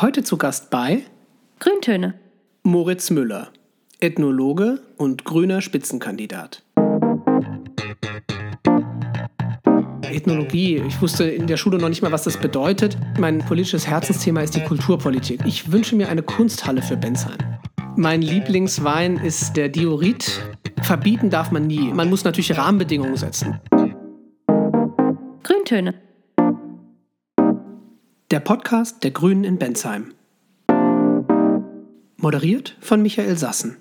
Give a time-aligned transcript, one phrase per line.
[0.00, 1.02] Heute zu Gast bei
[1.60, 2.14] Grüntöne.
[2.62, 3.48] Moritz Müller,
[4.00, 6.62] Ethnologe und grüner Spitzenkandidat.
[10.10, 12.96] Ethnologie, ich wusste in der Schule noch nicht mal, was das bedeutet.
[13.18, 15.40] Mein politisches Herzensthema ist die Kulturpolitik.
[15.44, 17.38] Ich wünsche mir eine Kunsthalle für Bensheim.
[17.94, 20.40] Mein Lieblingswein ist der Diorit.
[20.80, 21.92] Verbieten darf man nie.
[21.92, 23.60] Man muss natürlich Rahmenbedingungen setzen.
[25.42, 25.94] Grüntöne.
[28.32, 30.14] Der Podcast der Grünen in Bensheim.
[32.16, 33.76] Moderiert von Michael Sassen.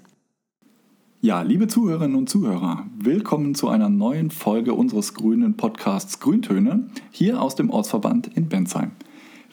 [1.21, 7.41] Ja, liebe Zuhörerinnen und Zuhörer, willkommen zu einer neuen Folge unseres grünen Podcasts Grüntöne hier
[7.41, 8.91] aus dem Ortsverband in Bensheim.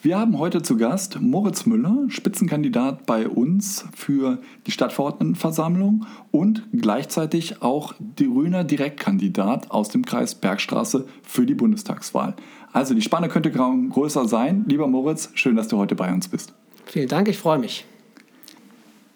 [0.00, 7.62] Wir haben heute zu Gast Moritz Müller, Spitzenkandidat bei uns für die Stadtverordnetenversammlung und gleichzeitig
[7.62, 12.36] auch grüner Direktkandidat aus dem Kreis Bergstraße für die Bundestagswahl.
[12.72, 14.64] Also die Spanne könnte kaum größer sein.
[14.68, 16.54] Lieber Moritz, schön, dass du heute bei uns bist.
[16.84, 17.84] Vielen Dank, ich freue mich.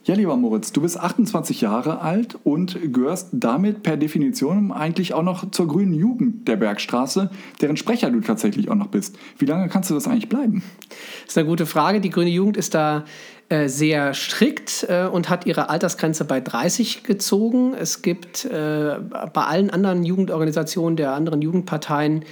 [0.05, 5.22] Ja, lieber Moritz, du bist 28 Jahre alt und gehörst damit per Definition eigentlich auch
[5.22, 9.17] noch zur grünen Jugend der Bergstraße, deren Sprecher du tatsächlich auch noch bist.
[9.39, 10.64] Wie lange kannst du das eigentlich bleiben?
[10.89, 12.00] Das ist eine gute Frage.
[12.00, 13.05] Die grüne Jugend ist da
[13.48, 17.72] äh, sehr strikt äh, und hat ihre Altersgrenze bei 30 gezogen.
[17.72, 18.97] Es gibt äh,
[19.33, 22.25] bei allen anderen Jugendorganisationen der anderen Jugendparteien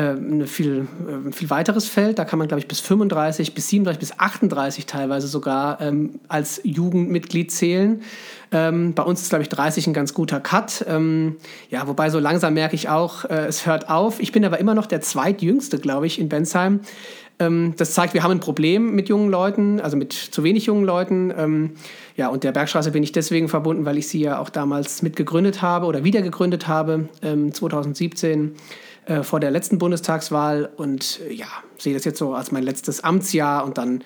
[0.00, 2.18] ein viel, äh, viel weiteres Feld.
[2.18, 6.60] Da kann man, glaube ich, bis 35, bis 37, bis 38 teilweise sogar ähm, als
[6.64, 8.02] Jugendmitglied zählen.
[8.50, 10.84] Ähm, bei uns ist, glaube ich, 30 ein ganz guter Cut.
[10.88, 11.36] Ähm,
[11.70, 14.20] ja, wobei so langsam merke ich auch, äh, es hört auf.
[14.20, 16.80] Ich bin aber immer noch der zweitjüngste, glaube ich, in Bensheim.
[17.38, 20.84] Ähm, das zeigt, wir haben ein Problem mit jungen Leuten, also mit zu wenig jungen
[20.84, 21.32] Leuten.
[21.36, 21.70] Ähm,
[22.16, 25.62] ja, und der Bergstraße bin ich deswegen verbunden, weil ich sie ja auch damals mitgegründet
[25.62, 28.54] habe oder wieder gegründet habe, 2017 ähm,
[29.06, 30.70] äh, vor der letzten Bundestagswahl.
[30.76, 31.46] Und äh, ja,
[31.78, 33.64] sehe das jetzt so als mein letztes Amtsjahr.
[33.64, 34.02] Und dann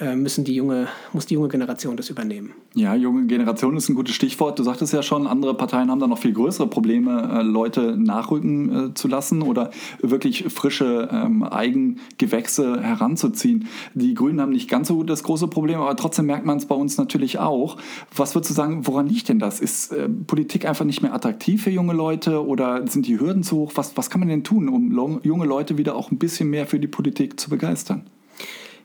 [0.00, 2.52] müssen die junge, muss die junge Generation das übernehmen.
[2.74, 4.58] Ja, junge Generation ist ein gutes Stichwort.
[4.58, 9.06] Du sagtest ja schon, andere Parteien haben da noch viel größere Probleme, Leute nachrücken zu
[9.06, 9.70] lassen oder
[10.00, 13.68] wirklich frische ähm, Eigengewächse heranzuziehen.
[13.94, 16.74] Die Grünen haben nicht ganz so das große Problem, aber trotzdem merkt man es bei
[16.74, 17.76] uns natürlich auch.
[18.16, 19.60] Was würdest du sagen, woran liegt denn das?
[19.60, 23.56] Ist äh, Politik einfach nicht mehr attraktiv für junge Leute oder sind die Hürden zu
[23.58, 23.72] hoch?
[23.76, 26.80] Was, was kann man denn tun, um junge Leute wieder auch ein bisschen mehr für
[26.80, 28.06] die Politik zu begeistern?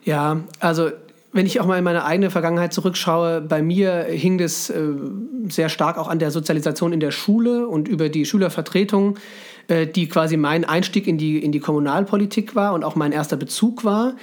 [0.04, 0.90] Ja, also
[1.32, 4.82] wenn ich auch mal in meine eigene Vergangenheit zurückschaue, bei mir hing das äh,
[5.48, 9.16] sehr stark auch an der Sozialisation in der Schule und über die Schülervertretung,
[9.68, 13.36] äh, die quasi mein Einstieg in die, in die Kommunalpolitik war und auch mein erster
[13.36, 14.16] Bezug war.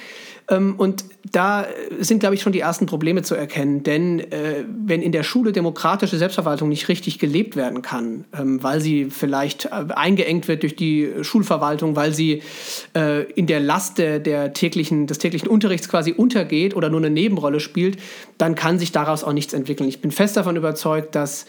[0.50, 1.66] Ähm, und da
[2.00, 3.84] sind, glaube ich, schon die ersten Probleme zu erkennen.
[3.84, 8.80] Denn äh, wenn in der Schule demokratische Selbstverwaltung nicht richtig gelebt werden kann, ähm, weil
[8.80, 12.42] sie vielleicht äh, eingeengt wird durch die Schulverwaltung, weil sie
[12.96, 17.10] äh, in der Last der, der täglichen, des täglichen Unterrichts quasi untergeht oder nur eine
[17.10, 17.98] Nebenrolle spielt,
[18.38, 19.90] dann kann sich daraus auch nichts entwickeln.
[19.90, 21.46] Ich bin fest davon überzeugt, dass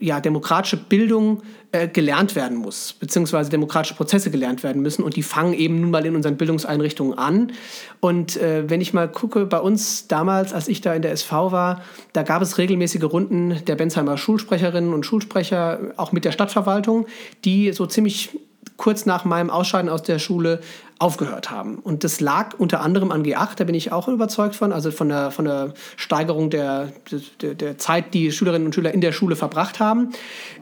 [0.00, 5.02] ja, demokratische Bildung äh, gelernt werden muss, beziehungsweise demokratische Prozesse gelernt werden müssen.
[5.02, 7.52] Und die fangen eben nun mal in unseren Bildungseinrichtungen an.
[8.00, 11.52] Und äh, wenn ich mal gucke, bei uns damals, als ich da in der SV
[11.52, 17.06] war, da gab es regelmäßige Runden der Bensheimer Schulsprecherinnen und Schulsprecher, auch mit der Stadtverwaltung,
[17.44, 18.30] die so ziemlich
[18.76, 20.60] kurz nach meinem Ausscheiden aus der Schule
[21.00, 21.78] aufgehört haben.
[21.78, 25.08] Und das lag unter anderem an G8, da bin ich auch überzeugt von, also von
[25.08, 26.92] der, von der Steigerung der,
[27.40, 30.10] der, der Zeit, die Schülerinnen und Schüler in der Schule verbracht haben.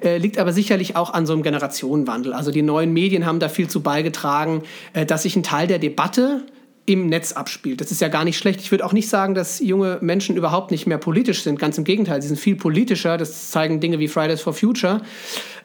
[0.00, 2.32] Äh, liegt aber sicherlich auch an so einem Generationenwandel.
[2.32, 4.62] Also die neuen Medien haben da viel zu beigetragen,
[4.92, 6.44] äh, dass sich ein Teil der Debatte
[6.86, 7.80] im Netz abspielt.
[7.80, 8.60] Das ist ja gar nicht schlecht.
[8.60, 11.58] Ich würde auch nicht sagen, dass junge Menschen überhaupt nicht mehr politisch sind.
[11.58, 13.18] Ganz im Gegenteil, sie sind viel politischer.
[13.18, 15.02] Das zeigen Dinge wie Fridays for Future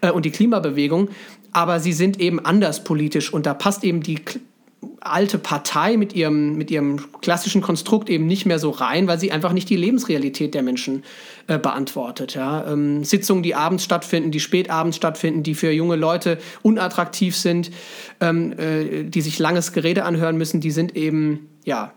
[0.02, 1.10] äh, und die Klimabewegung.
[1.52, 4.18] Aber sie sind eben anders politisch und da passt eben die
[5.06, 9.31] alte Partei mit ihrem, mit ihrem klassischen Konstrukt eben nicht mehr so rein, weil sie
[9.31, 11.03] einfach nicht die Lebensrealität der Menschen
[11.47, 12.36] äh, beantwortet.
[12.36, 12.66] Ja?
[12.72, 17.72] Ähm, Sitzungen, die abends stattfinden, die spätabends stattfinden, die für junge Leute unattraktiv sind,
[18.22, 21.94] ähm, äh, die sich langes Gerede anhören müssen, die sind eben, ja,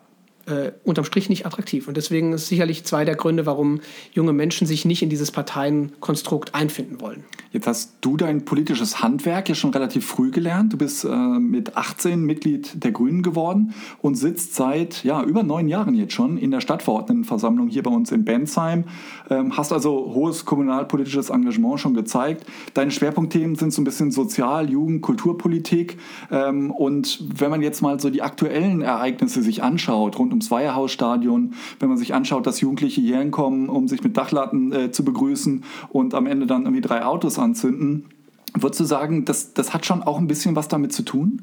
[0.47, 1.89] äh, unterm Strich nicht attraktiv.
[1.89, 3.81] Und deswegen ist sicherlich zwei der Gründe, warum
[4.13, 7.25] junge Menschen sich nicht in dieses Parteienkonstrukt einfinden wollen.
[7.53, 10.73] Jetzt hast du dein politisches Handwerk ja schon relativ früh gelernt.
[10.73, 15.67] Du bist äh, mit 18 Mitglied der Grünen geworden und sitzt seit ja, über neun
[15.69, 18.85] Jahren jetzt schon in der Stadtverordnetenversammlung hier bei uns in Bensheim.
[19.31, 22.45] Ähm, hast also hohes kommunalpolitisches Engagement schon gezeigt.
[22.75, 25.99] Deine Schwerpunktthemen sind so ein bisschen Sozial-, Jugend-, Kulturpolitik.
[26.31, 31.55] Ähm, und wenn man jetzt mal so die aktuellen Ereignisse sich anschaut, rund ums Weiherhausstadion,
[31.81, 35.65] wenn man sich anschaut, dass Jugendliche hierhin kommen, um sich mit Dachlatten äh, zu begrüßen
[35.89, 38.07] und am Ende dann irgendwie drei Autos anzünden.
[38.55, 41.43] Würdest du sagen, das, das hat schon auch ein bisschen was damit zu tun?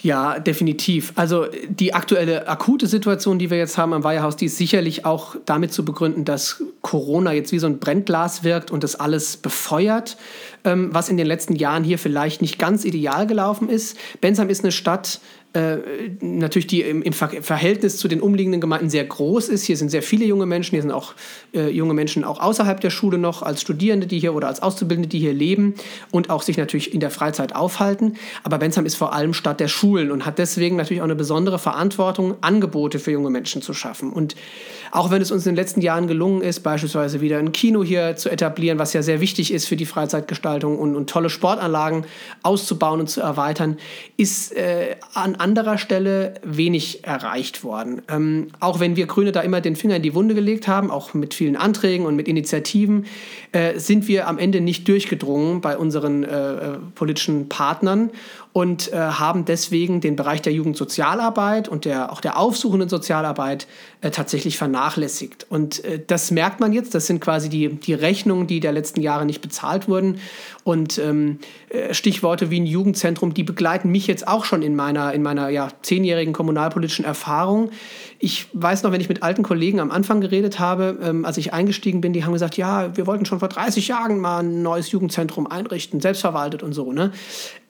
[0.00, 1.12] Ja, definitiv.
[1.16, 5.34] Also die aktuelle akute Situation, die wir jetzt haben am Weiherhaus, die ist sicherlich auch
[5.44, 10.16] damit zu begründen, dass Corona jetzt wie so ein Brennglas wirkt und das alles befeuert,
[10.64, 13.96] ähm, was in den letzten Jahren hier vielleicht nicht ganz ideal gelaufen ist.
[14.20, 15.20] Bensheim ist eine Stadt,
[16.20, 19.64] natürlich die im, im, Verhältnis zu den umliegenden Gemeinden sehr groß ist.
[19.64, 21.14] Hier sind sehr viele junge Menschen, hier sind auch
[21.54, 25.08] äh, junge Menschen auch außerhalb der Schule noch, als Studierende, die hier oder als Auszubildende,
[25.08, 25.74] die hier leben
[26.10, 28.14] und auch sich natürlich in der Freizeit aufhalten.
[28.44, 31.58] Aber Bensheim ist vor allem Stadt der Schulen und hat deswegen natürlich auch eine besondere
[31.58, 34.12] Verantwortung, Angebote für junge Menschen zu schaffen.
[34.12, 34.36] Und
[34.90, 38.16] auch wenn es uns in den letzten Jahren gelungen ist, beispielsweise wieder ein Kino hier
[38.16, 42.04] zu etablieren, was ja sehr wichtig ist für die Freizeitgestaltung und, und tolle Sportanlagen
[42.42, 43.78] auszubauen und zu erweitern,
[44.16, 48.02] ist äh, an anderer Stelle wenig erreicht worden.
[48.10, 51.14] Ähm, auch wenn wir Grüne da immer den Finger in die Wunde gelegt haben, auch
[51.14, 53.06] mit vielen Anträgen und mit Initiativen,
[53.52, 58.10] äh, sind wir am Ende nicht durchgedrungen bei unseren äh, äh politischen Partnern
[58.58, 63.68] und äh, haben deswegen den Bereich der Jugendsozialarbeit und der, auch der aufsuchenden Sozialarbeit
[64.00, 65.46] äh, tatsächlich vernachlässigt.
[65.48, 69.00] Und äh, das merkt man jetzt, das sind quasi die, die Rechnungen, die der letzten
[69.00, 70.18] Jahre nicht bezahlt wurden.
[70.64, 71.38] Und ähm,
[71.68, 75.50] äh, Stichworte wie ein Jugendzentrum, die begleiten mich jetzt auch schon in meiner, in meiner
[75.50, 77.70] ja, zehnjährigen kommunalpolitischen Erfahrung.
[78.20, 81.52] Ich weiß noch, wenn ich mit alten Kollegen am Anfang geredet habe, ähm, als ich
[81.52, 84.90] eingestiegen bin, die haben gesagt, ja, wir wollten schon vor 30 Jahren mal ein neues
[84.90, 86.92] Jugendzentrum einrichten, selbstverwaltet und so.
[86.92, 87.12] Ne?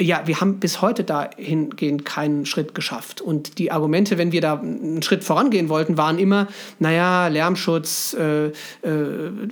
[0.01, 3.21] Ja, wir haben bis heute dahingehend keinen Schritt geschafft.
[3.21, 6.49] Und die Argumente, wenn wir da einen Schritt vorangehen wollten, waren immer,
[6.79, 8.53] naja, Lärmschutz, äh, äh,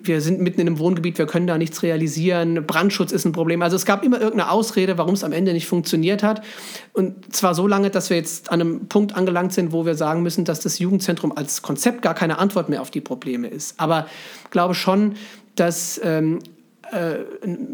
[0.03, 3.61] wir sind mitten in einem Wohngebiet, wir können da nichts realisieren, Brandschutz ist ein Problem.
[3.61, 6.41] Also es gab immer irgendeine Ausrede, warum es am Ende nicht funktioniert hat.
[6.95, 10.23] Und zwar so lange, dass wir jetzt an einem Punkt angelangt sind, wo wir sagen
[10.23, 10.86] müssen, dass das Jugendzentrum
[11.37, 13.79] als Konzept gar keine Antwort mehr auf die Probleme ist.
[13.81, 14.07] Aber
[14.45, 15.15] ich glaube schon,
[15.55, 16.41] dass ähm,
[16.93, 17.17] äh,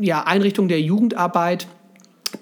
[0.01, 1.67] ja, Einrichtungen der Jugendarbeit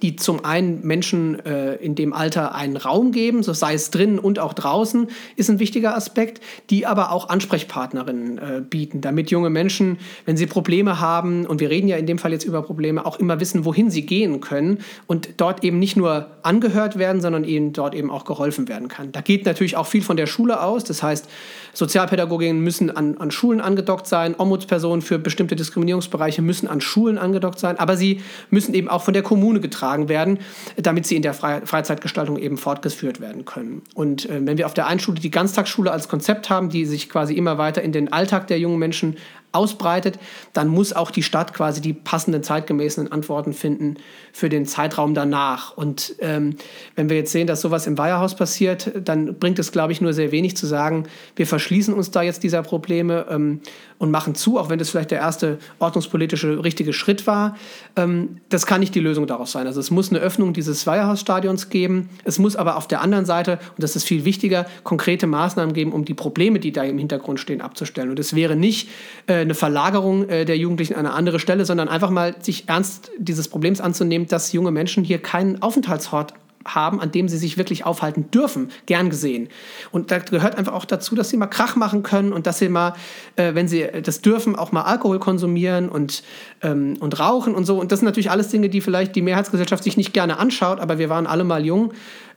[0.03, 4.19] die zum einen Menschen äh, in dem Alter einen Raum geben, so sei es drinnen
[4.19, 6.41] und auch draußen, ist ein wichtiger Aspekt,
[6.71, 11.71] die aber auch Ansprechpartnerinnen äh, bieten, damit junge Menschen, wenn sie Probleme haben, und wir
[11.71, 14.79] reden ja in dem Fall jetzt über Probleme, auch immer wissen, wohin sie gehen können
[15.07, 19.13] und dort eben nicht nur angehört werden, sondern ihnen dort eben auch geholfen werden kann.
[19.13, 21.29] Da geht natürlich auch viel von der Schule aus, das heißt,
[21.73, 27.59] Sozialpädagoginnen müssen an, an Schulen angedockt sein, Ombudspersonen für bestimmte Diskriminierungsbereiche müssen an Schulen angedockt
[27.59, 28.21] sein, aber sie
[28.51, 30.39] müssen eben auch von der Kommune getragen werden,
[30.77, 33.83] damit sie in der Freizeitgestaltung eben fortgeführt werden können.
[33.95, 37.09] Und äh, wenn wir auf der einen Schule die Ganztagsschule als Konzept haben, die sich
[37.09, 39.17] quasi immer weiter in den Alltag der jungen Menschen
[39.53, 40.19] ausbreitet,
[40.53, 43.97] dann muss auch die Stadt quasi die passenden zeitgemäßen Antworten finden
[44.33, 45.77] für den Zeitraum danach.
[45.77, 46.57] Und ähm,
[46.97, 50.13] wenn wir jetzt sehen, dass sowas im Weiherhaus passiert, dann bringt es, glaube ich, nur
[50.13, 51.05] sehr wenig zu sagen,
[51.37, 53.61] wir verschließen uns da jetzt dieser Probleme ähm,
[54.01, 57.55] und machen zu, auch wenn das vielleicht der erste ordnungspolitische richtige Schritt war.
[57.97, 59.67] Ähm, das kann nicht die Lösung daraus sein.
[59.67, 62.09] Also es muss eine Öffnung dieses Weiherhausstadions geben.
[62.25, 65.93] Es muss aber auf der anderen Seite, und das ist viel wichtiger, konkrete Maßnahmen geben,
[65.93, 68.09] um die Probleme, die da im Hintergrund stehen, abzustellen.
[68.09, 68.89] Und es wäre nicht
[69.27, 73.11] äh, eine Verlagerung äh, der Jugendlichen an eine andere Stelle, sondern einfach mal sich ernst
[73.19, 76.33] dieses Problems anzunehmen, dass junge Menschen hier keinen Aufenthaltsort
[76.67, 79.49] haben, an dem sie sich wirklich aufhalten dürfen, gern gesehen.
[79.91, 82.69] Und da gehört einfach auch dazu, dass sie mal Krach machen können und dass sie
[82.69, 82.95] mal,
[83.37, 86.23] äh, wenn sie das dürfen, auch mal Alkohol konsumieren und,
[86.63, 87.81] ähm, und rauchen und so.
[87.81, 90.99] Und das sind natürlich alles Dinge, die vielleicht die Mehrheitsgesellschaft sich nicht gerne anschaut, aber
[90.99, 91.93] wir waren alle mal jung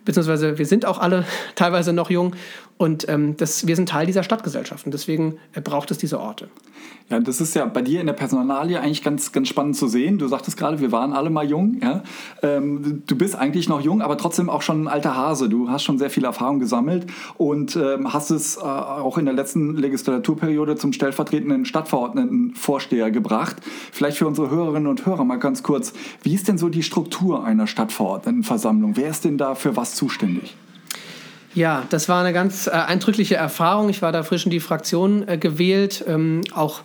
[0.06, 2.36] beziehungsweise wir sind auch alle teilweise noch jung
[2.78, 6.50] und ähm, das, wir sind Teil dieser Stadtgesellschaft und deswegen äh, braucht es diese Orte.
[7.10, 10.18] Ja, das ist ja bei dir in der Personalie eigentlich ganz, ganz spannend zu sehen.
[10.18, 11.80] Du sagtest gerade, wir waren alle mal jung.
[11.82, 12.04] Ja?
[12.42, 15.50] Ähm, du bist eigentlich noch jung, aber trotzdem auch schon ein alter Hase.
[15.50, 17.06] Du hast schon sehr viel Erfahrung gesammelt
[17.38, 23.58] und ähm, hast es äh, auch in der letzten Legislaturperiode zum stellvertretenden Stadtverordnetenvorsteher gebracht.
[23.92, 25.94] Vielleicht für unsere Hörerinnen und Hörer mal ganz kurz,
[26.24, 28.96] wie ist denn so die Struktur einer Stadtverordnetenversammlung?
[28.96, 30.56] Wer ist denn da für was zuständig?
[31.56, 33.90] Ja, das war eine ganz äh, eindrückliche Erfahrung.
[33.90, 36.82] Ich war da frisch in die Fraktion äh, gewählt, ähm, auch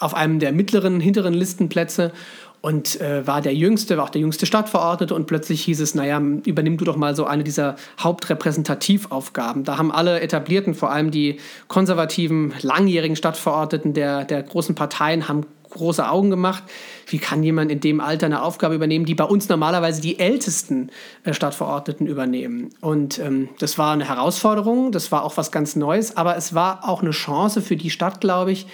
[0.00, 2.12] auf einem der mittleren, hinteren Listenplätze
[2.60, 6.20] und äh, war der Jüngste, war auch der jüngste Stadtverordnete und plötzlich hieß es, naja,
[6.44, 9.62] übernimm du doch mal so eine dieser Hauptrepräsentativaufgaben.
[9.62, 11.38] Da haben alle etablierten, vor allem die
[11.68, 16.64] konservativen, langjährigen Stadtverordneten der, der großen Parteien, haben große Augen gemacht.
[17.06, 20.90] Wie kann jemand in dem Alter eine Aufgabe übernehmen, die bei uns normalerweise die ältesten
[21.24, 22.70] äh, Stadtverordneten übernehmen?
[22.80, 26.88] Und ähm, das war eine Herausforderung, das war auch was ganz Neues, aber es war
[26.88, 28.66] auch eine Chance für die Stadt, glaube ich,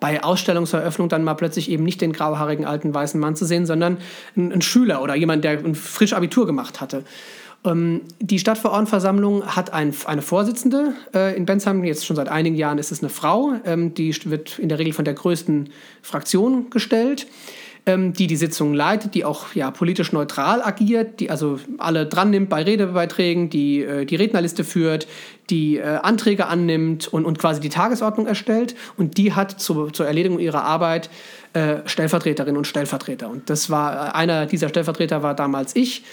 [0.00, 3.98] bei Ausstellungseröffnung dann mal plötzlich eben nicht den grauhaarigen alten weißen Mann zu sehen, sondern
[4.36, 7.04] einen Schüler oder jemand, der ein frisch Abitur gemacht hatte.
[7.64, 11.84] Ähm, die Stadtverordnetenversammlung hat ein, eine Vorsitzende äh, in Bensheim.
[11.84, 13.52] Jetzt schon seit einigen Jahren ist es eine Frau.
[13.64, 15.70] Ähm, die wird in der Regel von der größten
[16.02, 17.26] Fraktion gestellt.
[17.84, 22.30] ähm, die die Sitzung leitet, die auch ja, politisch neutral agiert, die also alle dran
[22.30, 25.08] nimmt bei Redebeiträgen, die äh, die Rednerliste führt,
[25.50, 28.76] die äh, Anträge annimmt und, und quasi die Tagesordnung erstellt.
[28.96, 31.10] Und die hat zu, zur Erledigung ihrer Arbeit
[31.54, 33.28] äh, Stellvertreterinnen und Stellvertreter.
[33.28, 36.04] Und das war äh, einer dieser Stellvertreter war damals ich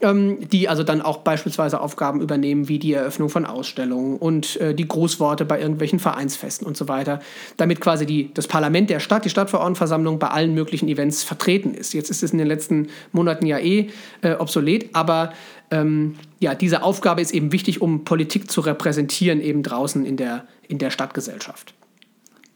[0.00, 4.74] ähm, die also dann auch beispielsweise Aufgaben übernehmen wie die Eröffnung von Ausstellungen und äh,
[4.74, 7.20] die Großworte bei irgendwelchen Vereinsfesten und so weiter,
[7.56, 11.94] damit quasi die, das Parlament der Stadt, die Stadtverordnetenversammlung bei allen möglichen Events vertreten ist.
[11.94, 13.88] Jetzt ist es in den letzten Monaten ja eh
[14.20, 15.32] äh, obsolet, aber
[15.70, 20.46] ähm, ja, diese Aufgabe ist eben wichtig, um Politik zu repräsentieren, eben draußen in der,
[20.68, 21.74] in der Stadtgesellschaft.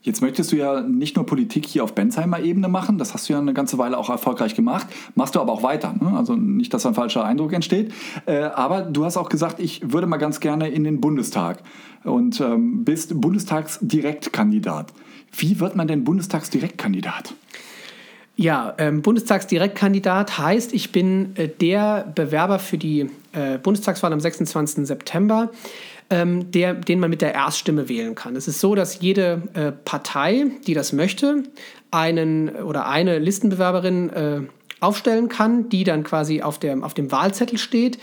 [0.03, 3.33] Jetzt möchtest du ja nicht nur Politik hier auf Bensheimer Ebene machen, das hast du
[3.33, 5.93] ja eine ganze Weile auch erfolgreich gemacht, machst du aber auch weiter.
[5.99, 6.17] Ne?
[6.17, 7.93] Also nicht, dass ein falscher Eindruck entsteht.
[8.25, 11.61] Äh, aber du hast auch gesagt, ich würde mal ganz gerne in den Bundestag
[12.03, 14.91] und ähm, bist Bundestagsdirektkandidat.
[15.37, 17.35] Wie wird man denn Bundestagsdirektkandidat?
[18.35, 24.87] Ja, ähm, Bundestagsdirektkandidat heißt, ich bin äh, der Bewerber für die äh, Bundestagswahl am 26.
[24.87, 25.51] September
[26.11, 28.35] ähm, der, den man mit der Erststimme wählen kann.
[28.35, 31.43] Es ist so, dass jede äh, Partei, die das möchte,
[31.89, 34.41] einen oder eine Listenbewerberin äh,
[34.81, 37.97] aufstellen kann, die dann quasi auf, der, auf dem Wahlzettel steht,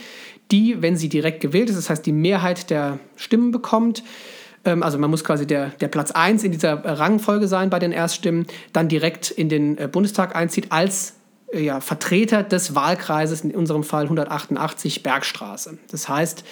[0.51, 4.03] die, wenn sie direkt gewählt ist, das heißt die Mehrheit der Stimmen bekommt,
[4.65, 7.91] ähm, also man muss quasi der, der Platz 1 in dieser Rangfolge sein bei den
[7.91, 11.13] Erststimmen, dann direkt in den äh, Bundestag einzieht als äh,
[11.53, 15.77] ja, Vertreter des Wahlkreises, in unserem Fall 188 Bergstraße.
[15.89, 16.43] Das heißt,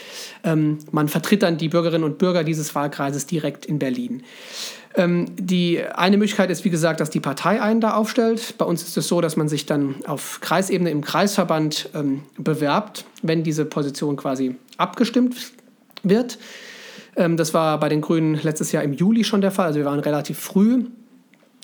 [0.43, 4.23] ähm, man vertritt dann die Bürgerinnen und Bürger dieses Wahlkreises direkt in Berlin.
[4.95, 8.55] Ähm, die eine Möglichkeit ist, wie gesagt, dass die Partei einen da aufstellt.
[8.57, 13.05] Bei uns ist es so, dass man sich dann auf Kreisebene im Kreisverband ähm, bewerbt,
[13.21, 15.35] wenn diese Position quasi abgestimmt
[16.01, 16.39] wird.
[17.15, 19.85] Ähm, das war bei den Grünen letztes Jahr im Juli schon der Fall, also wir
[19.85, 20.85] waren relativ früh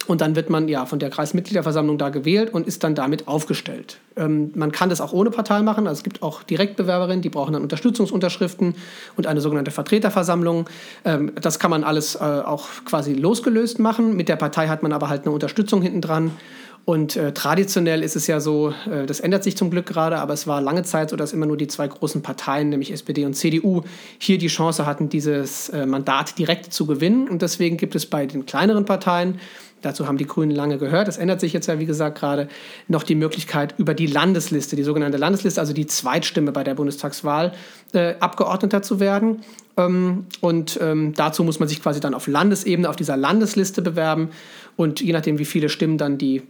[0.07, 3.99] und dann wird man ja von der Kreismitgliederversammlung da gewählt und ist dann damit aufgestellt.
[4.15, 5.87] Ähm, man kann das auch ohne Partei machen.
[5.87, 8.75] Also es gibt auch Direktbewerberinnen, die brauchen dann Unterstützungsunterschriften
[9.15, 10.69] und eine sogenannte Vertreterversammlung.
[11.05, 14.15] Ähm, das kann man alles äh, auch quasi losgelöst machen.
[14.15, 16.31] Mit der Partei hat man aber halt eine Unterstützung hinten dran.
[16.85, 20.33] Und äh, traditionell ist es ja so, äh, das ändert sich zum Glück gerade, aber
[20.33, 23.35] es war lange Zeit so, dass immer nur die zwei großen Parteien, nämlich SPD und
[23.35, 23.83] CDU,
[24.17, 27.29] hier die Chance hatten, dieses äh, Mandat direkt zu gewinnen.
[27.29, 29.39] Und deswegen gibt es bei den kleineren Parteien
[29.83, 32.47] dazu haben die Grünen lange gehört, das ändert sich jetzt ja, wie gesagt, gerade,
[32.87, 37.53] noch die Möglichkeit, über die Landesliste, die sogenannte Landesliste, also die Zweitstimme bei der Bundestagswahl,
[37.93, 39.41] äh, Abgeordneter zu werden.
[39.77, 44.29] Ähm, und ähm, dazu muss man sich quasi dann auf Landesebene, auf dieser Landesliste bewerben.
[44.75, 46.41] Und je nachdem, wie viele Stimmen dann die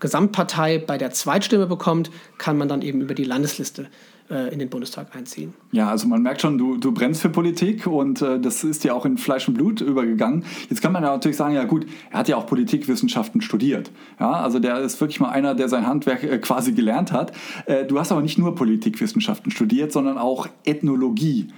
[0.00, 3.86] Gesamtpartei bei der Zweitstimme bekommt, kann man dann eben über die Landesliste
[4.28, 5.52] in den Bundestag einziehen.
[5.72, 8.94] Ja, also man merkt schon, du, du brennst für Politik und äh, das ist ja
[8.94, 10.44] auch in Fleisch und Blut übergegangen.
[10.70, 13.90] Jetzt kann man ja natürlich sagen, ja gut, er hat ja auch Politikwissenschaften studiert.
[14.18, 17.32] Ja, also der ist wirklich mal einer, der sein Handwerk äh, quasi gelernt hat.
[17.66, 21.48] Äh, du hast aber nicht nur Politikwissenschaften studiert, sondern auch Ethnologie.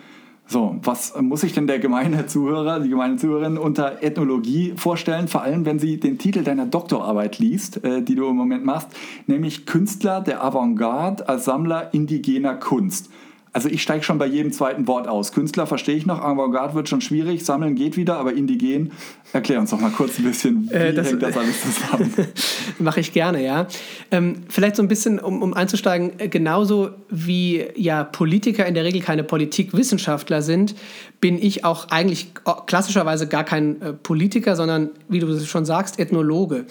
[0.46, 5.26] So, was muss sich denn der gemeine Zuhörer, die gemeine Zuhörerin unter Ethnologie vorstellen?
[5.26, 8.88] Vor allem, wenn sie den Titel deiner Doktorarbeit liest, äh, die du im Moment machst,
[9.26, 13.10] nämlich Künstler der Avantgarde als Sammler indigener Kunst.
[13.54, 15.30] Also ich steige schon bei jedem zweiten Wort aus.
[15.30, 18.90] Künstler verstehe ich noch, Avantgarde wird schon schwierig, Sammeln geht wieder, aber indigen,
[19.32, 22.12] erklär uns doch mal kurz ein bisschen, wie äh, das, hängt das alles zusammen?
[22.80, 23.68] Mache ich gerne, ja.
[24.10, 28.82] Ähm, vielleicht so ein bisschen, um, um einzusteigen, äh, genauso wie ja Politiker in der
[28.82, 30.74] Regel keine Politikwissenschaftler sind,
[31.20, 32.32] bin ich auch eigentlich
[32.66, 36.66] klassischerweise gar kein äh, Politiker, sondern, wie du schon sagst, Ethnologe.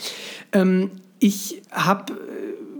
[0.52, 2.14] Ähm, ich habe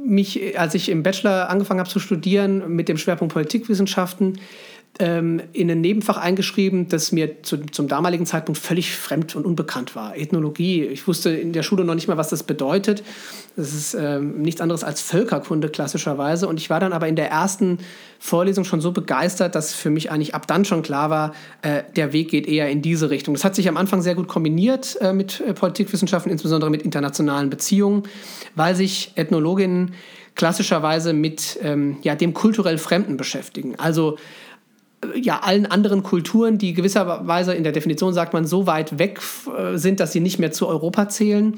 [0.06, 4.40] mich, als ich im Bachelor angefangen habe zu studieren mit dem Schwerpunkt Politikwissenschaften,
[5.00, 9.96] ähm, in ein Nebenfach eingeschrieben, das mir zu, zum damaligen Zeitpunkt völlig fremd und unbekannt
[9.96, 10.16] war.
[10.16, 10.84] Ethnologie.
[10.84, 13.04] Ich wusste in der Schule noch nicht mal, was das bedeutet.
[13.56, 16.48] Das ist ähm, nichts anderes als Völkerkunde klassischerweise.
[16.48, 17.80] Und ich war dann aber in der ersten
[18.20, 21.34] Vorlesung schon so begeistert, dass für mich eigentlich ab dann schon klar war,
[21.64, 23.34] äh, der Weg geht eher in diese Richtung.
[23.34, 27.50] Das hat sich am Anfang sehr gut kombiniert äh, mit äh, Politikwissenschaften, insbesondere mit internationalen
[27.50, 28.04] Beziehungen,
[28.54, 29.94] weil sich Ethnologinnen
[30.36, 33.76] klassischerweise mit ähm, ja, dem kulturell Fremden beschäftigen.
[33.78, 34.18] Also
[35.22, 39.78] ja, allen anderen Kulturen, die gewisserweise in der Definition sagt man so weit weg äh,
[39.78, 41.56] sind, dass sie nicht mehr zu Europa zählen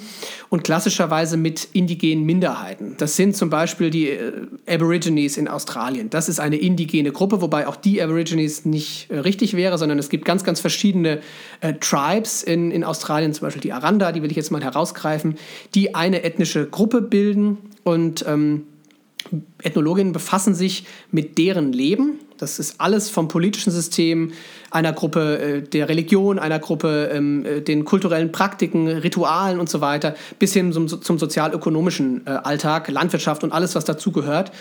[0.49, 2.95] und klassischerweise mit indigenen Minderheiten.
[2.97, 4.31] Das sind zum Beispiel die äh,
[4.67, 6.09] Aborigines in Australien.
[6.09, 10.09] Das ist eine indigene Gruppe, wobei auch die Aborigines nicht äh, richtig wäre, sondern es
[10.09, 11.19] gibt ganz, ganz verschiedene
[11.61, 15.35] äh, Tribes in, in Australien, zum Beispiel die Aranda, die will ich jetzt mal herausgreifen,
[15.73, 18.63] die eine ethnische Gruppe bilden und ähm,
[19.63, 24.33] Ethnologinnen befassen sich mit deren Leben Das ist alles vom politischen System,
[24.71, 29.81] einer Gruppe äh, der Religion, einer Gruppe ähm, äh, den kulturellen Praktiken, Ritualen und so
[29.81, 34.51] weiter, bis hin zum, zum sozialökonomischen äh, Alltag, Landwirtschaft und alles, was dazugehört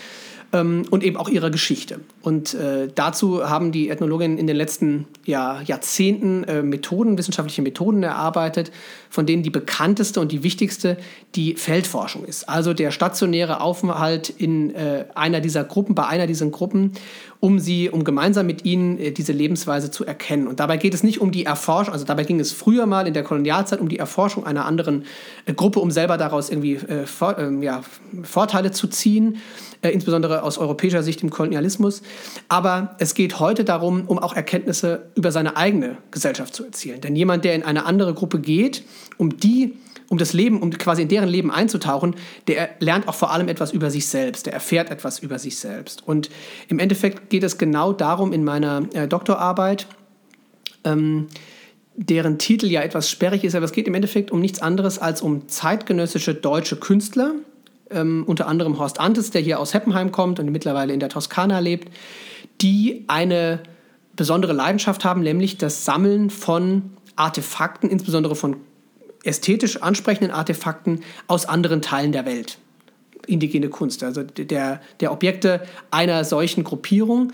[0.53, 1.99] ähm, und eben auch ihrer Geschichte.
[2.21, 8.03] Und äh, dazu haben die Ethnologinnen in den letzten ja, Jahrzehnten äh, Methoden, wissenschaftliche Methoden
[8.03, 8.71] erarbeitet,
[9.09, 10.97] von denen die bekannteste und die wichtigste
[11.35, 12.47] die Feldforschung ist.
[12.49, 16.93] Also der stationäre Aufenthalt in äh, einer dieser Gruppen, bei einer dieser Gruppen,
[17.39, 20.47] um sie, um gemeinsam mit ihnen äh, diese Lebensweise zu erkennen.
[20.47, 23.13] Und dabei geht es nicht um die Erforschung, also dabei ging es früher mal in
[23.13, 25.05] der Kolonialzeit um die Erforschung einer anderen
[25.45, 27.81] äh, Gruppe, um selber daraus irgendwie äh, vor, ähm, ja,
[28.23, 29.37] Vorteile zu ziehen,
[29.81, 32.01] äh, insbesondere aus europäischer Sicht im Kolonialismus.
[32.47, 37.01] Aber es geht heute darum, um auch Erkenntnisse über seine eigene Gesellschaft zu erzielen.
[37.01, 38.83] Denn jemand, der in eine andere Gruppe geht,
[39.17, 39.75] um die
[40.09, 42.15] um das Leben, um quasi in deren Leben einzutauchen,
[42.47, 46.07] der lernt auch vor allem etwas über sich selbst, der erfährt etwas über sich selbst.
[46.07, 46.29] Und
[46.67, 49.87] im Endeffekt geht es genau darum in meiner äh, Doktorarbeit,
[50.85, 51.27] ähm,
[51.97, 55.21] deren Titel ja etwas sperrig ist, aber es geht im Endeffekt um nichts anderes als
[55.21, 57.33] um zeitgenössische deutsche Künstler,
[57.89, 61.59] ähm, unter anderem Horst Antes, der hier aus Heppenheim kommt und mittlerweile in der Toskana
[61.59, 61.89] lebt,
[62.61, 63.59] die eine
[64.15, 68.55] besondere Leidenschaft haben, nämlich das Sammeln von Artefakten, insbesondere von
[69.25, 72.59] ästhetisch ansprechenden Artefakten aus anderen Teilen der Welt.
[73.27, 77.31] Indigene Kunst, also der, der Objekte einer solchen Gruppierung.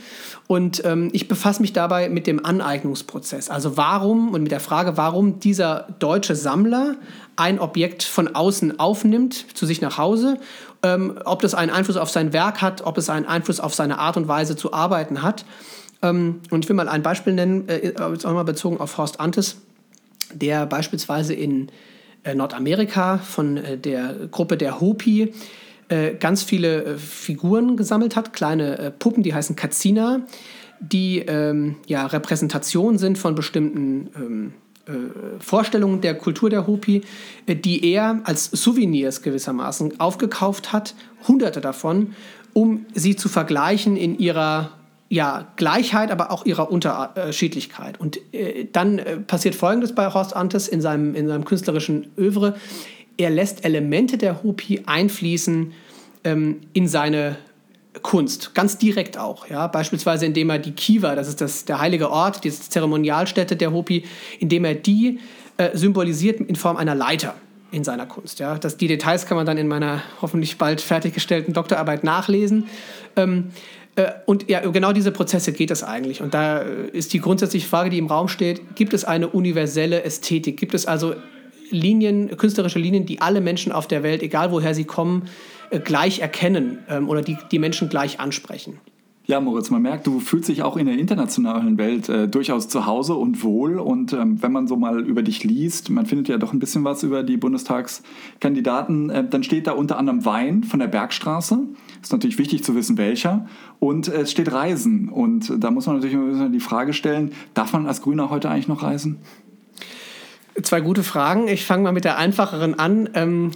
[0.47, 3.49] Und ähm, ich befasse mich dabei mit dem Aneignungsprozess.
[3.49, 6.95] Also warum und mit der Frage, warum dieser deutsche Sammler
[7.35, 10.39] ein Objekt von außen aufnimmt, zu sich nach Hause,
[10.83, 13.99] ähm, ob das einen Einfluss auf sein Werk hat, ob es einen Einfluss auf seine
[13.99, 15.45] Art und Weise zu arbeiten hat.
[16.01, 19.19] Ähm, und ich will mal ein Beispiel nennen, äh, jetzt auch mal bezogen auf Horst
[19.19, 19.57] Antes,
[20.33, 21.71] der beispielsweise in
[22.23, 25.33] äh, Nordamerika von äh, der Gruppe der Hopi
[25.91, 30.21] äh, ganz viele äh, Figuren gesammelt hat, kleine äh, Puppen, die heißen Katsina,
[30.79, 34.53] die ähm, ja, Repräsentationen sind von bestimmten ähm,
[34.85, 37.01] äh, Vorstellungen der Kultur der Hopi,
[37.47, 40.95] die er als Souvenirs gewissermaßen aufgekauft hat,
[41.27, 42.15] hunderte davon,
[42.53, 44.71] um sie zu vergleichen in ihrer
[45.09, 47.99] ja, Gleichheit, aber auch ihrer Unterschiedlichkeit.
[47.99, 52.55] Und äh, dann äh, passiert Folgendes bei Horst Antes in seinem, in seinem künstlerischen Övre.
[53.17, 55.73] Er lässt Elemente der Hopi einfließen
[56.23, 57.37] ähm, in seine
[58.01, 59.49] Kunst, ganz direkt auch.
[59.49, 59.67] Ja?
[59.67, 64.05] Beispielsweise indem er die Kiva, das ist das, der heilige Ort, die Zeremonialstätte der Hopi,
[64.39, 65.19] indem er die
[65.57, 67.35] äh, symbolisiert in Form einer Leiter
[67.71, 68.39] in seiner Kunst.
[68.39, 68.57] Ja?
[68.57, 72.67] Das, die Details kann man dann in meiner hoffentlich bald fertiggestellten Doktorarbeit nachlesen.
[73.17, 73.51] Ähm,
[73.95, 76.21] äh, und ja, genau diese Prozesse geht es eigentlich.
[76.21, 80.03] Und da äh, ist die grundsätzliche Frage, die im Raum steht, gibt es eine universelle
[80.03, 80.57] Ästhetik?
[80.57, 81.15] Gibt es also
[81.71, 85.23] Linien, künstlerische Linien, die alle Menschen auf der Welt, egal woher sie kommen,
[85.69, 88.79] äh, gleich erkennen ähm, oder die die Menschen gleich ansprechen?
[89.27, 92.87] Ja, Moritz, man merkt, du fühlst dich auch in der internationalen Welt äh, durchaus zu
[92.87, 93.79] Hause und wohl.
[93.79, 96.83] Und ähm, wenn man so mal über dich liest, man findet ja doch ein bisschen
[96.83, 101.59] was über die Bundestagskandidaten, äh, dann steht da unter anderem Wein von der Bergstraße.
[102.01, 103.45] Ist natürlich wichtig zu wissen, welcher.
[103.79, 105.07] Und äh, es steht Reisen.
[105.07, 106.17] Und da muss man natürlich
[106.51, 109.19] die Frage stellen, darf man als Grüner heute eigentlich noch reisen?
[110.61, 111.47] Zwei gute Fragen.
[111.47, 113.09] Ich fange mal mit der einfacheren an.
[113.13, 113.51] Ähm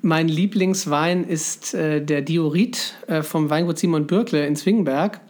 [0.00, 5.20] mein Lieblingswein ist äh, der Diorit äh, vom Weingut Simon Bürkle in Zwingenberg.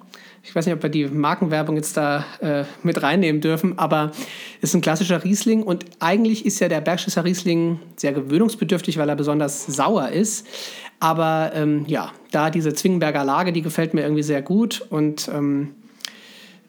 [0.43, 4.13] Ich weiß nicht, ob wir die Markenwerbung jetzt da äh, mit reinnehmen dürfen, aber
[4.61, 9.17] ist ein klassischer Riesling und eigentlich ist ja der Bergschisser Riesling sehr gewöhnungsbedürftig, weil er
[9.17, 10.47] besonders sauer ist.
[11.01, 15.75] Aber ähm, ja, da diese Zwingenberger Lage, die gefällt mir irgendwie sehr gut und ähm,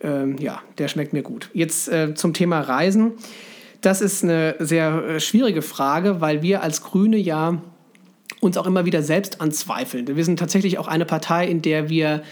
[0.01, 1.49] ähm, ja, der schmeckt mir gut.
[1.53, 3.13] Jetzt äh, zum Thema Reisen.
[3.81, 7.61] Das ist eine sehr äh, schwierige Frage, weil wir als Grüne ja
[8.41, 10.07] uns auch immer wieder selbst anzweifeln.
[10.15, 12.23] Wir sind tatsächlich auch eine Partei, in der wir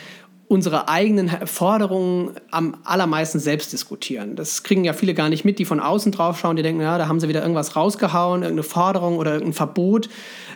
[0.47, 4.37] unsere eigenen Forderungen am allermeisten selbst diskutieren.
[4.37, 6.97] Das kriegen ja viele gar nicht mit, die von außen drauf schauen, die denken, ja,
[6.97, 10.07] da haben sie wieder irgendwas rausgehauen, irgendeine Forderung oder irgendein Verbot,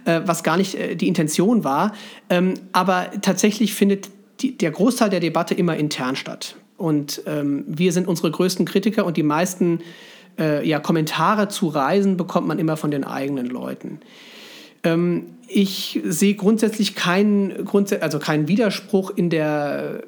[0.06, 1.93] äh, was gar nicht äh, die Intention war.
[2.30, 4.10] Ähm, aber tatsächlich findet
[4.41, 6.56] der Großteil der Debatte immer intern statt.
[6.77, 9.82] Und ähm, wir sind unsere größten Kritiker und die meisten
[10.39, 14.00] äh, ja, Kommentare zu Reisen bekommt man immer von den eigenen Leuten.
[14.84, 17.67] Ähm, ich sehe grundsätzlich keinen,
[18.00, 20.04] also keinen Widerspruch in der,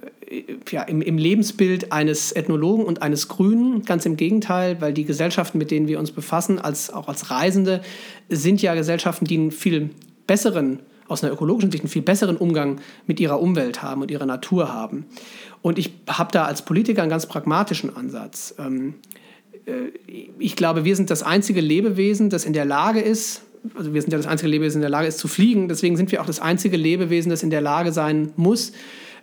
[0.72, 3.84] ja, im, im, Lebensbild eines Ethnologen und eines Grünen.
[3.84, 7.82] Ganz im Gegenteil, weil die Gesellschaften, mit denen wir uns befassen, als, auch als Reisende,
[8.30, 9.90] sind ja Gesellschaften, die einen viel
[10.28, 14.26] besseren, aus einer ökologischen Sicht, einen viel besseren Umgang mit ihrer Umwelt haben und ihrer
[14.26, 15.06] Natur haben.
[15.62, 18.56] Und ich habe da als Politiker einen ganz pragmatischen Ansatz.
[18.58, 19.23] Ähm, äh,
[20.40, 23.44] ich glaube, wir sind das einzige Lebewesen, das in der Lage ist,
[23.76, 25.96] also wir sind ja das einzige Lebewesen, das in der Lage ist zu fliegen, deswegen
[25.96, 28.74] sind wir auch das einzige Lebewesen, das in der Lage sein muss,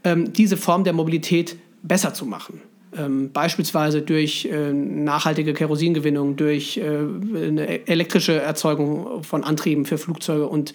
[0.04, 2.62] ähm, diese Form der Mobilität besser zu machen.
[2.96, 10.48] Ähm, beispielsweise durch äh, nachhaltige Kerosingewinnung, durch äh, eine elektrische Erzeugung von Antrieben für Flugzeuge
[10.48, 10.74] und,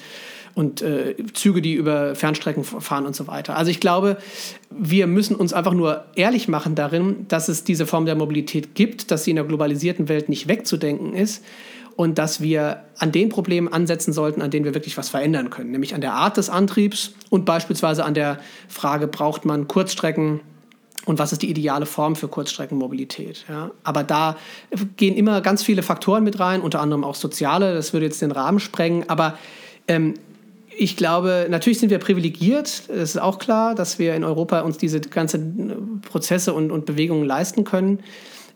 [0.56, 3.58] und äh, Züge, die über Fernstrecken fahren und so weiter.
[3.58, 4.18] Also ich glaube,
[4.72, 9.12] wir müssen uns einfach nur ehrlich machen darin, dass es diese Form der Mobilität gibt,
[9.12, 11.44] dass sie in der globalisierten Welt nicht wegzudenken ist
[11.98, 15.72] und dass wir an den Problemen ansetzen sollten, an denen wir wirklich was verändern können,
[15.72, 18.40] nämlich an der Art des Antriebs und beispielsweise an der
[18.70, 20.40] Frage, braucht man Kurzstrecken,
[21.06, 23.46] und was ist die ideale Form für Kurzstreckenmobilität.
[23.48, 23.70] Ja?
[23.84, 24.38] Aber da
[24.98, 28.32] gehen immer ganz viele Faktoren mit rein, unter anderem auch soziale, das würde jetzt den
[28.32, 29.38] Rahmen sprengen, aber
[29.88, 30.16] ähm,
[30.78, 34.78] ich glaube, natürlich sind wir privilegiert, es ist auch klar, dass wir in Europa uns
[34.78, 38.00] diese ganzen Prozesse und, und Bewegungen leisten können.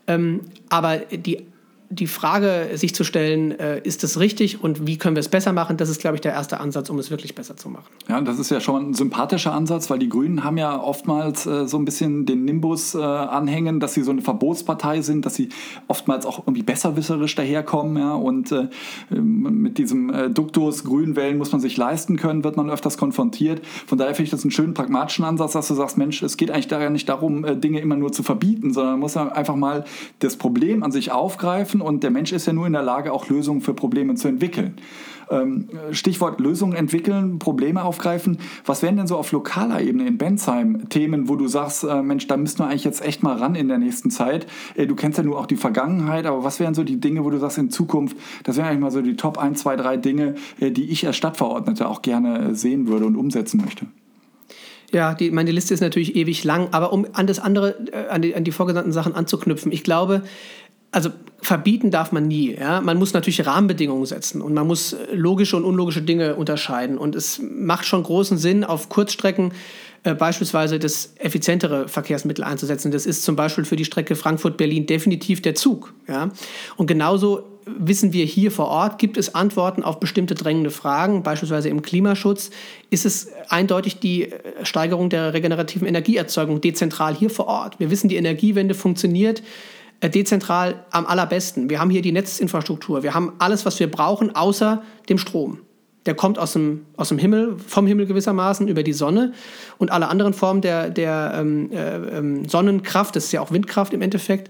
[0.06, 1.46] Ähm, aber die
[1.92, 5.52] die Frage sich zu stellen, äh, ist es richtig und wie können wir es besser
[5.52, 7.86] machen, das ist, glaube ich, der erste Ansatz, um es wirklich besser zu machen.
[8.08, 11.66] Ja, das ist ja schon ein sympathischer Ansatz, weil die Grünen haben ja oftmals äh,
[11.66, 15.48] so ein bisschen den Nimbus äh, anhängen, dass sie so eine Verbotspartei sind, dass sie
[15.88, 17.96] oftmals auch irgendwie besserwisserisch daherkommen.
[18.00, 18.68] Ja, und äh,
[19.10, 23.66] mit diesem äh, Duktus Grün wählen muss man sich leisten können, wird man öfters konfrontiert.
[23.88, 26.52] Von daher finde ich das einen schönen pragmatischen Ansatz, dass du sagst, Mensch, es geht
[26.52, 29.84] eigentlich daher nicht darum, äh, Dinge immer nur zu verbieten, sondern man muss einfach mal
[30.20, 33.12] das Problem an sich aufgreifen helfen und der Mensch ist ja nur in der Lage,
[33.12, 34.74] auch Lösungen für Probleme zu entwickeln.
[35.30, 38.38] Ähm, Stichwort Lösungen entwickeln, Probleme aufgreifen.
[38.64, 42.26] Was wären denn so auf lokaler Ebene in Bensheim Themen, wo du sagst, äh, Mensch,
[42.26, 44.46] da müssen wir eigentlich jetzt echt mal ran in der nächsten Zeit?
[44.74, 47.30] Äh, du kennst ja nur auch die Vergangenheit, aber was wären so die Dinge, wo
[47.30, 50.34] du sagst, in Zukunft, das wären eigentlich mal so die Top 1, 2, 3 Dinge,
[50.58, 53.86] äh, die ich als Stadtverordneter auch gerne sehen würde und umsetzen möchte?
[54.92, 57.76] Ja, die, meine Liste ist natürlich ewig lang, aber um an das andere,
[58.10, 60.22] an die, an die vorgenannten Sachen anzuknüpfen, ich glaube,
[60.92, 61.10] also
[61.42, 62.54] verbieten darf man nie.
[62.54, 62.80] Ja?
[62.80, 66.98] Man muss natürlich Rahmenbedingungen setzen und man muss logische und unlogische Dinge unterscheiden.
[66.98, 69.52] Und es macht schon großen Sinn, auf Kurzstrecken
[70.02, 72.90] äh, beispielsweise das effizientere Verkehrsmittel einzusetzen.
[72.90, 75.94] Das ist zum Beispiel für die Strecke Frankfurt-Berlin definitiv der Zug.
[76.08, 76.30] Ja?
[76.76, 81.68] Und genauso wissen wir hier vor Ort, gibt es Antworten auf bestimmte drängende Fragen, beispielsweise
[81.68, 82.50] im Klimaschutz,
[82.88, 87.78] ist es eindeutig die äh, Steigerung der regenerativen Energieerzeugung dezentral hier vor Ort.
[87.78, 89.42] Wir wissen, die Energiewende funktioniert äh,
[90.08, 91.68] dezentral am allerbesten.
[91.68, 93.02] Wir haben hier die Netzinfrastruktur.
[93.02, 95.58] Wir haben alles, was wir brauchen, außer dem Strom.
[96.06, 99.34] Der kommt aus dem, aus dem Himmel, vom Himmel gewissermaßen, über die Sonne.
[99.76, 103.92] Und alle anderen Formen der, der ähm, äh, ähm, Sonnenkraft, das ist ja auch Windkraft
[103.92, 104.48] im Endeffekt.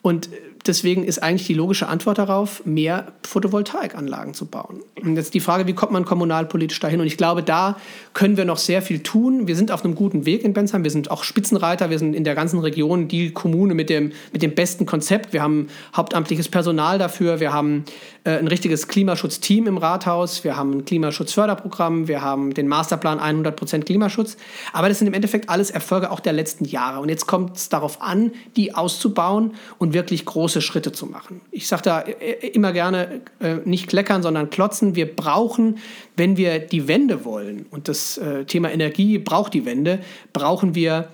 [0.00, 0.30] Und
[0.66, 4.82] deswegen ist eigentlich die logische Antwort darauf, mehr Photovoltaikanlagen zu bauen.
[5.00, 7.00] Und jetzt die Frage, wie kommt man kommunalpolitisch dahin?
[7.00, 7.76] Und ich glaube, da
[8.14, 9.48] können wir noch sehr viel tun.
[9.48, 10.84] Wir sind auf einem guten Weg in Bensheim.
[10.84, 11.90] Wir sind auch Spitzenreiter.
[11.90, 15.32] Wir sind in der ganzen Region die Kommune mit dem, mit dem besten Konzept.
[15.32, 17.40] Wir haben hauptamtliches Personal dafür.
[17.40, 17.84] Wir haben
[18.24, 20.44] ein richtiges Klimaschutzteam im Rathaus.
[20.44, 22.08] Wir haben ein Klimaschutzförderprogramm.
[22.08, 24.36] Wir haben den Masterplan 100% Klimaschutz.
[24.72, 27.00] Aber das sind im Endeffekt alles Erfolge auch der letzten Jahre.
[27.00, 31.40] Und jetzt kommt es darauf an, die auszubauen und wirklich groß große Schritte zu machen.
[31.52, 34.96] Ich sage da äh, immer gerne, äh, nicht kleckern, sondern klotzen.
[34.96, 35.78] Wir brauchen,
[36.16, 40.00] wenn wir die Wende wollen, und das äh, Thema Energie braucht die Wende,
[40.32, 41.08] brauchen wir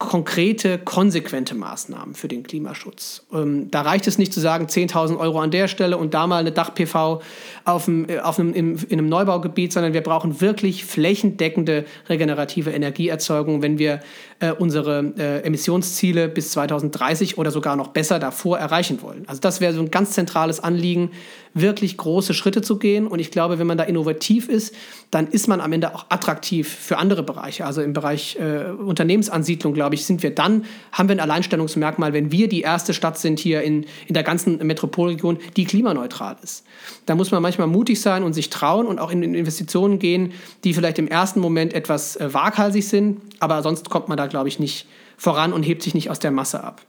[0.00, 3.22] konkrete, konsequente Maßnahmen für den Klimaschutz.
[3.34, 6.38] Ähm, da reicht es nicht zu sagen, 10.000 Euro an der Stelle und da mal
[6.38, 7.20] eine Dach-PV
[7.66, 13.60] auf, einem, auf einem, in, in einem Neubaugebiet, sondern wir brauchen wirklich flächendeckende regenerative Energieerzeugung,
[13.60, 14.00] wenn wir
[14.40, 19.24] äh, unsere äh, Emissionsziele bis 2030 oder sogar noch besser davor erreichen wollen.
[19.26, 21.10] Also das wäre so ein ganz zentrales Anliegen,
[21.54, 23.06] wirklich große Schritte zu gehen.
[23.06, 24.74] Und ich glaube, wenn man da innovativ ist,
[25.10, 27.66] dann ist man am Ende auch attraktiv für andere Bereiche.
[27.66, 32.30] Also im Bereich äh, Unternehmensansiedlung, glaube ich, sind wir dann, haben wir ein Alleinstellungsmerkmal, wenn
[32.30, 36.64] wir die erste Stadt sind hier in, in der ganzen Metropolregion, die klimaneutral ist.
[37.06, 40.32] Da muss man manchmal mutig sein und sich trauen und auch in Investitionen gehen,
[40.64, 44.48] die vielleicht im ersten Moment etwas äh, waghalsig sind, aber sonst kommt man da, glaube
[44.48, 44.86] ich, nicht
[45.16, 46.80] voran und hebt sich nicht aus der Masse ab.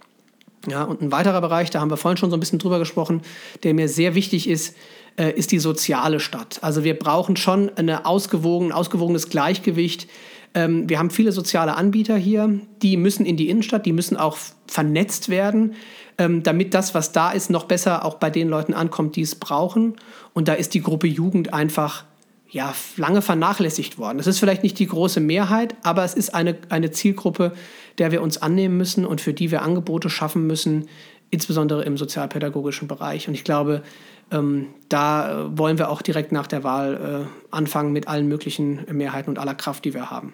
[0.67, 3.21] Ja, und ein weiterer Bereich, da haben wir vorhin schon so ein bisschen drüber gesprochen,
[3.63, 4.75] der mir sehr wichtig ist,
[5.17, 6.59] äh, ist die soziale Stadt.
[6.61, 10.07] Also wir brauchen schon eine ausgewogen, ein ausgewogenes Gleichgewicht.
[10.53, 14.37] Ähm, wir haben viele soziale Anbieter hier, die müssen in die Innenstadt, die müssen auch
[14.67, 15.73] vernetzt werden,
[16.17, 19.35] ähm, damit das, was da ist, noch besser auch bei den Leuten ankommt, die es
[19.35, 19.95] brauchen.
[20.33, 22.05] Und da ist die Gruppe Jugend einfach
[22.51, 24.17] ja, lange vernachlässigt worden.
[24.17, 27.53] Das ist vielleicht nicht die große Mehrheit, aber es ist eine, eine Zielgruppe,
[27.97, 30.87] der wir uns annehmen müssen und für die wir Angebote schaffen müssen,
[31.29, 33.27] insbesondere im sozialpädagogischen Bereich.
[33.27, 33.83] Und ich glaube,
[34.31, 39.29] ähm, da wollen wir auch direkt nach der Wahl äh, anfangen mit allen möglichen Mehrheiten
[39.29, 40.33] und aller Kraft, die wir haben.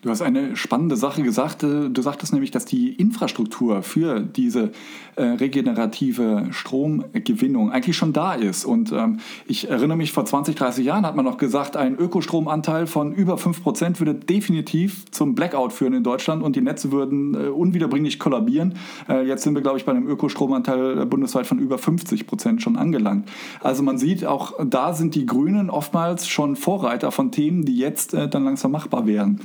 [0.00, 1.64] Du hast eine spannende Sache gesagt.
[1.64, 4.70] Äh, du sagtest nämlich, dass die Infrastruktur für diese
[5.16, 8.64] äh, regenerative Stromgewinnung eigentlich schon da ist.
[8.64, 12.86] Und ähm, ich erinnere mich, vor 20, 30 Jahren hat man noch gesagt, ein Ökostromanteil
[12.86, 17.34] von über 5 Prozent würde definitiv zum Blackout führen in Deutschland und die Netze würden
[17.34, 18.74] äh, unwiederbringlich kollabieren.
[19.08, 23.28] Jetzt sind wir, glaube ich, bei einem Ökostromanteil bundesweit von über 50 Prozent schon angelangt.
[23.60, 28.14] Also man sieht, auch da sind die Grünen oftmals schon Vorreiter von Themen, die jetzt
[28.14, 29.40] dann langsam machbar wären.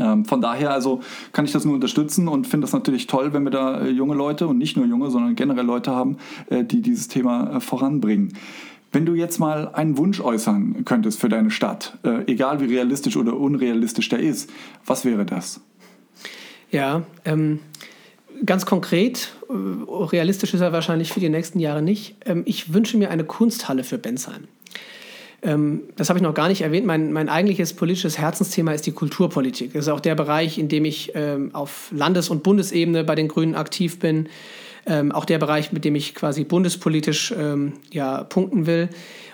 [0.00, 1.00] Ähm, von daher also
[1.32, 4.14] kann ich das nur unterstützen und finde das natürlich toll, wenn wir da äh, junge
[4.14, 6.16] Leute und nicht nur junge, sondern generell Leute haben,
[6.48, 8.34] äh, die dieses Thema äh, voranbringen.
[8.92, 13.36] Wenn du jetzt mal einen Wunsch äußern könntest für deine Stadt, egal wie realistisch oder
[13.36, 14.50] unrealistisch der ist,
[14.84, 15.60] was wäre das?
[16.72, 17.60] Ja, ähm,
[18.44, 22.16] ganz konkret, realistisch ist er wahrscheinlich für die nächsten Jahre nicht.
[22.24, 24.48] Ähm, ich wünsche mir eine Kunsthalle für Bensheim.
[25.42, 26.86] Ähm, das habe ich noch gar nicht erwähnt.
[26.86, 29.72] Mein, mein eigentliches politisches Herzensthema ist die Kulturpolitik.
[29.72, 33.28] Das ist auch der Bereich, in dem ich ähm, auf Landes- und Bundesebene bei den
[33.28, 34.28] Grünen aktiv bin.
[34.86, 38.88] Ähm, auch der Bereich, mit dem ich quasi bundespolitisch ähm, ja, punkten will.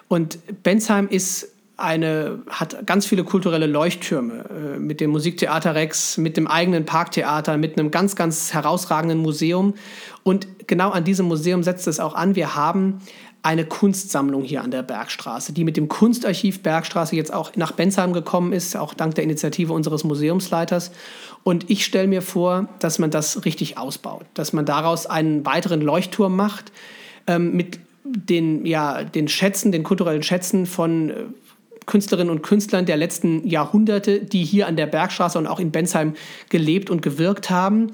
[0.08, 6.36] Und Bensheim ist eine, hat ganz viele kulturelle Leuchttürme äh, mit dem Musiktheater Rex, mit
[6.36, 9.74] dem eigenen Parktheater, mit einem ganz, ganz herausragenden Museum.
[10.22, 12.34] Und genau an diesem Museum setzt es auch an.
[12.34, 13.00] Wir haben
[13.42, 18.12] eine Kunstsammlung hier an der Bergstraße, die mit dem Kunstarchiv Bergstraße jetzt auch nach Bensheim
[18.12, 20.90] gekommen ist, auch dank der Initiative unseres Museumsleiters.
[21.44, 25.80] Und ich stelle mir vor, dass man das richtig ausbaut, dass man daraus einen weiteren
[25.80, 26.72] Leuchtturm macht
[27.28, 31.14] ähm, mit den, ja, den Schätzen, den kulturellen Schätzen von äh,
[31.86, 36.14] Künstlerinnen und Künstlern der letzten Jahrhunderte, die hier an der Bergstraße und auch in Bensheim
[36.48, 37.92] gelebt und gewirkt haben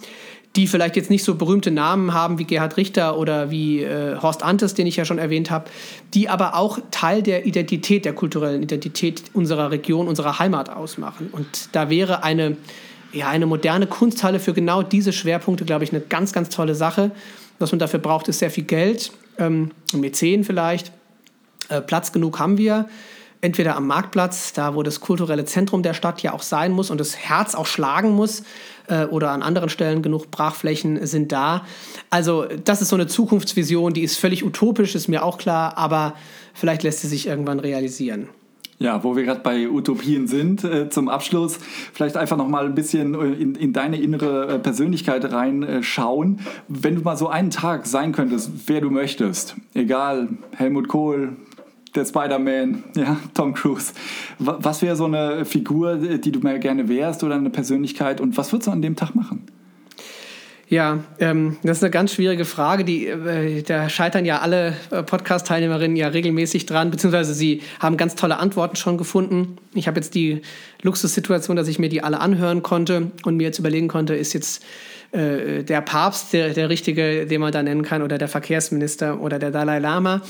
[0.57, 4.43] die vielleicht jetzt nicht so berühmte Namen haben wie Gerhard Richter oder wie äh, Horst
[4.43, 5.71] Antes, den ich ja schon erwähnt habe,
[6.13, 11.31] die aber auch Teil der Identität, der kulturellen Identität unserer Region, unserer Heimat ausmachen.
[11.33, 12.57] Und da wäre eine,
[13.13, 17.13] ja, eine moderne Kunsthalle für genau diese Schwerpunkte, glaube ich, eine ganz, ganz tolle Sache.
[17.59, 20.93] Was man dafür braucht, ist sehr viel Geld, ähm, Mäzen vielleicht.
[21.71, 22.89] Äh, Platz genug haben wir
[23.43, 26.99] entweder am Marktplatz, da wo das kulturelle Zentrum der Stadt ja auch sein muss und
[26.99, 28.43] das Herz auch schlagen muss,
[28.89, 31.65] äh, oder an anderen Stellen genug Brachflächen sind da.
[32.11, 36.15] Also das ist so eine Zukunftsvision, die ist völlig utopisch, ist mir auch klar, aber
[36.55, 38.29] vielleicht lässt sie sich irgendwann realisieren.
[38.79, 41.61] Ja, wo wir gerade bei Utopien sind, äh, zum Abschluss
[41.93, 46.41] vielleicht einfach noch mal ein bisschen äh, in, in deine innere äh, Persönlichkeit reinschauen.
[46.67, 51.37] Wenn du mal so einen Tag sein könntest, wer du möchtest, egal, Helmut Kohl,
[51.95, 53.93] der Spider-Man, ja, Tom Cruise.
[54.39, 58.53] Was wäre so eine Figur, die du mal gerne wärst oder eine Persönlichkeit und was
[58.53, 59.47] würdest du an dem Tag machen?
[60.73, 62.83] Ja, ähm, das ist eine ganz schwierige Frage.
[62.83, 68.15] Die, äh, da scheitern ja alle äh, Podcast-Teilnehmerinnen ja regelmäßig dran, beziehungsweise sie haben ganz
[68.15, 69.59] tolle Antworten schon gefunden.
[69.75, 70.41] Ich habe jetzt die
[70.81, 74.65] Luxussituation, dass ich mir die alle anhören konnte und mir jetzt überlegen konnte, ist jetzt
[75.13, 79.39] äh, der Papst der, der richtige, den man da nennen kann, oder der Verkehrsminister oder
[79.39, 80.23] der Dalai Lama.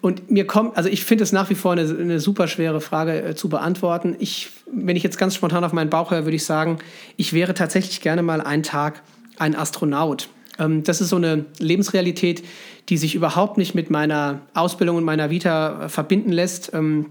[0.00, 3.22] Und mir kommt, also ich finde es nach wie vor eine, eine super schwere Frage
[3.22, 4.16] äh, zu beantworten.
[4.18, 6.78] Ich, wenn ich jetzt ganz spontan auf meinen Bauch höre, würde ich sagen,
[7.16, 9.02] ich wäre tatsächlich gerne mal einen Tag
[9.38, 10.28] ein Astronaut.
[10.58, 12.44] Ähm, das ist so eine Lebensrealität,
[12.88, 16.72] die sich überhaupt nicht mit meiner Ausbildung und meiner Vita äh, verbinden lässt.
[16.74, 17.06] Ähm,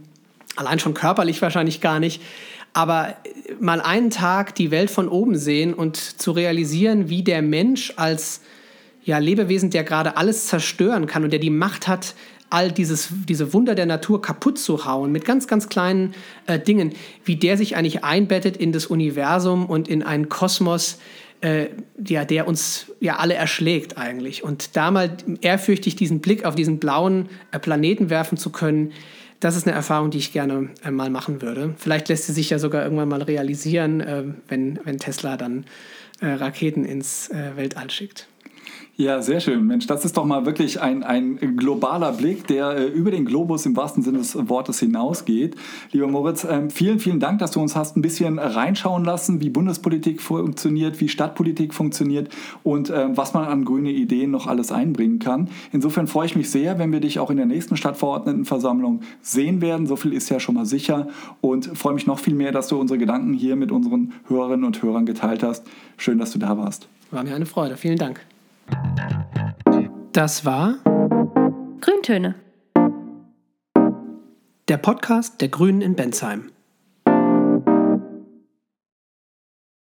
[0.56, 2.22] allein schon körperlich wahrscheinlich gar nicht.
[2.74, 3.14] Aber äh,
[3.60, 8.42] mal einen Tag die Welt von oben sehen und zu realisieren, wie der Mensch als
[9.04, 12.16] ja, Lebewesen, der gerade alles zerstören kann und der die Macht hat,
[12.56, 16.16] all dieses, diese Wunder der Natur kaputt zu hauen mit ganz, ganz kleinen
[16.48, 16.94] äh, Dingen,
[17.26, 20.98] wie der sich eigentlich einbettet in das Universum und in einen Kosmos,
[21.42, 21.68] äh,
[22.08, 24.42] ja, der uns ja alle erschlägt eigentlich.
[24.42, 28.94] Und da mal ehrfürchtig diesen Blick auf diesen blauen äh, Planeten werfen zu können,
[29.42, 31.76] das ist eine Erfahrung, die ich gerne äh, mal machen würde.
[31.78, 35.66] Vielleicht lässt sie sich ja sogar irgendwann mal realisieren, äh, wenn, wenn Tesla dann
[36.22, 38.30] äh, Raketen ins Weltall schickt.
[38.98, 39.68] Ja, sehr schön.
[39.68, 43.66] Mensch, das ist doch mal wirklich ein, ein globaler Blick, der äh, über den Globus
[43.66, 45.58] im wahrsten Sinne des Wortes hinausgeht.
[45.92, 49.50] Lieber Moritz, äh, vielen, vielen Dank, dass du uns hast ein bisschen reinschauen lassen, wie
[49.50, 52.30] Bundespolitik funktioniert, wie Stadtpolitik funktioniert
[52.64, 55.50] und äh, was man an grüne Ideen noch alles einbringen kann.
[55.74, 59.88] Insofern freue ich mich sehr, wenn wir dich auch in der nächsten Stadtverordnetenversammlung sehen werden.
[59.88, 61.10] So viel ist ja schon mal sicher
[61.42, 64.82] und freue mich noch viel mehr, dass du unsere Gedanken hier mit unseren Hörerinnen und
[64.82, 65.66] Hörern geteilt hast.
[65.98, 66.88] Schön, dass du da warst.
[67.12, 67.76] War mir eine Freude.
[67.76, 68.22] Vielen Dank.
[70.12, 70.76] Das war
[71.82, 72.36] Grüntöne.
[74.68, 76.52] Der Podcast der Grünen in Bensheim.